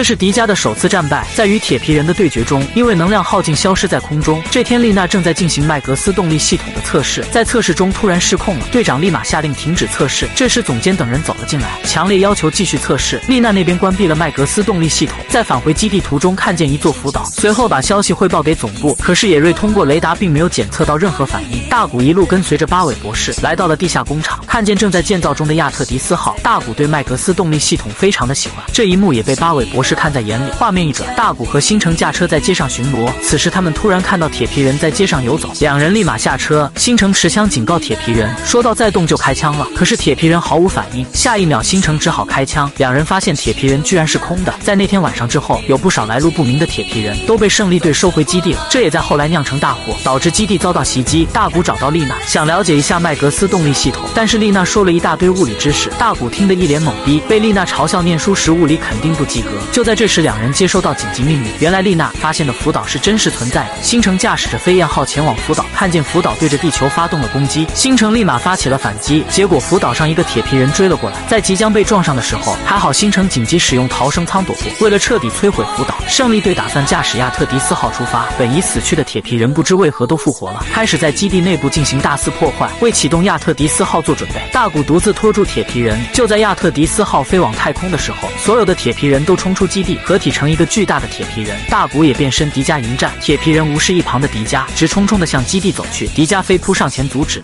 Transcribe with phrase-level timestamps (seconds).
[0.00, 4.42] 这是迪迦的首次战败，在与铁皮人的对决中，因为能量耗尽消失在空中。
[4.50, 10.26] 这天，丽娜正在进行麦格斯动力系统的测试，在测试中突然失控了，队长立马下令停止测试。
[10.34, 13.20] 这时，总监等人走了进来，强烈要求继续测试。
[13.28, 18.94] 丽娜那边关闭了麦格斯动力系统，在返回基地途中看见一座浮岛，随后把消息汇报给总部。
[19.02, 21.60] 可是野瑞通过雷达并没有检测到任何反应。
[21.68, 26.34] 大古一路跟随着八尾博士来到了地下工厂，看见正在建造中的亚特迪斯号。
[26.42, 30.52] 大古对麦格斯动力系统非常的喜欢，这一幕也被八尾博士是看在眼里。
[30.52, 36.70] 画面一转，大古和星辰驾车在街上巡逻，此时他们突然看到铁皮人在街上游走，两人立马下车。
[36.76, 39.66] 星辰持枪警告铁皮人，说到再动就开枪了。
[39.74, 42.70] 可是铁皮人毫无反应，下一秒星辰只好开枪。
[42.76, 44.54] 两人发现铁皮人居然是空的。
[44.62, 51.26] 在那天晚上之后，有不少来路不明的铁皮人都被胜利队收回基地了，这也在后来酿成大火，导致基地遭到袭击。
[51.32, 59.48] 大古找到丽娜，想了解一下麦格斯动力系统，但是丽娜说了一大堆物理知识，大古听得一脸懵逼，被丽娜嘲笑念书时物理肯定不及格。
[59.72, 63.82] 就就在这时，两人接收到紧急命令，原来丽娜发现的福岛是真实存在的。
[63.82, 74.64] 星城驾驶着飞燕号前往福岛，看见福岛对着地球发动了攻击，星城立马发起了反击，结果福岛上一个铁皮人追了过来，在即将被撞上的时候，还好星城紧急使用逃生舱躲过。
[74.80, 78.28] 为了彻底摧毁福岛，胜利队打算驾驶亚特迪斯号出发。
[78.36, 84.42] 本已死去的铁皮人不知为何都复活了，开始在基地内部进行大肆破坏，为启动亚特迪斯号做准备。
[84.52, 91.54] 大古独自拖住铁皮人，就在亚特迪斯号飞往太空的时候，所有的铁皮人都冲出出基地，合体成一个巨大的铁皮人。
[91.68, 96.08] 大古也变身迪迦迎战，铁皮人无视一旁的迪迦，直冲冲的向基地走去。
[96.08, 97.42] 迪迦飞扑上前阻止。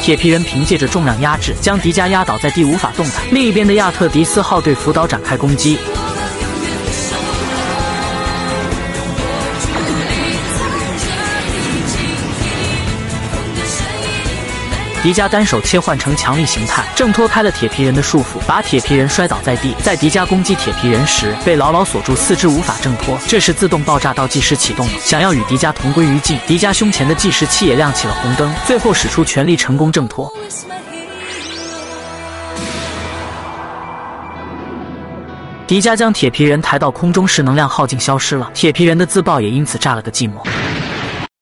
[0.00, 3.22] 铁皮人凭借着重量压制，将迪迦压倒在地，无法动弹。
[3.30, 5.78] 另一边的亚特迪斯号对福岛展开攻击。
[15.08, 19.74] 迪迦单手切换成强力形态，挣脱开了铁皮人的束缚，把铁皮人摔倒在地。
[19.82, 23.18] 在迪迦攻击铁皮人时，被牢牢锁住，四肢无法挣脱。
[23.26, 26.38] 这时，自动爆炸倒计时启动了，想要与迪迦同归于尽。
[26.46, 30.30] 迪迦胸前的计时器也亮起了红灯，最后使出全力，成功挣脱。
[35.66, 40.34] 迪迦将铁皮人抬到空中时，能量耗尽消失了，铁皮人的自爆也因此炸了个寂寞。